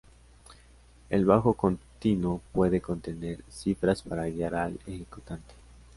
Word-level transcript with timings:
El 1.11 1.25
bajo 1.25 1.53
continuo 1.53 2.41
puede 2.53 2.81
contener 2.81 3.43
‘‘cifras‘‘ 3.51 4.01
para 4.01 4.27
guiar 4.27 4.55
al 4.55 4.79
ejecutante. 4.87 5.53